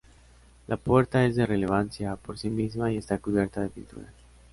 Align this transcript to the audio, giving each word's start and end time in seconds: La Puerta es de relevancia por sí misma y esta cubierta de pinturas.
La 0.67 0.77
Puerta 0.77 1.23
es 1.27 1.35
de 1.35 1.45
relevancia 1.45 2.15
por 2.15 2.39
sí 2.39 2.49
misma 2.49 2.91
y 2.91 2.97
esta 2.97 3.19
cubierta 3.19 3.61
de 3.61 3.69
pinturas. 3.69 4.11